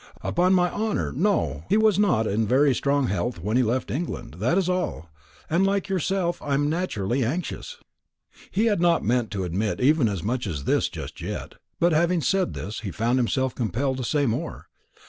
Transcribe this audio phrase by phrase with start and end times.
[0.23, 1.65] "Upon my honour, no.
[1.69, 5.11] He was not in very strong health when he left England, that is all;
[5.47, 7.77] and, like yourself, I am naturally anxious."
[8.49, 12.21] He had not meant to admit even as much as this just yet; but having
[12.21, 14.65] said this, he found himself compelled to say more.